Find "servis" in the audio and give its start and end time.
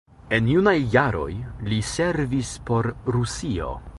1.91-2.57